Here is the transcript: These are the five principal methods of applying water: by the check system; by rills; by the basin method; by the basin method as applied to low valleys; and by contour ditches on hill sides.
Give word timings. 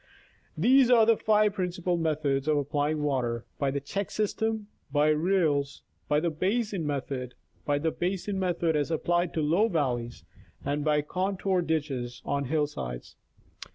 These 0.57 0.89
are 0.89 1.05
the 1.05 1.15
five 1.15 1.53
principal 1.53 1.95
methods 1.95 2.47
of 2.47 2.57
applying 2.57 3.03
water: 3.03 3.45
by 3.59 3.69
the 3.69 3.79
check 3.79 4.09
system; 4.09 4.65
by 4.91 5.09
rills; 5.09 5.83
by 6.07 6.19
the 6.19 6.31
basin 6.31 6.87
method; 6.87 7.35
by 7.65 7.77
the 7.77 7.91
basin 7.91 8.39
method 8.39 8.75
as 8.75 8.89
applied 8.89 9.31
to 9.35 9.43
low 9.43 9.67
valleys; 9.67 10.25
and 10.65 10.83
by 10.83 11.03
contour 11.03 11.61
ditches 11.61 12.23
on 12.25 12.45
hill 12.45 12.65
sides. 12.65 13.15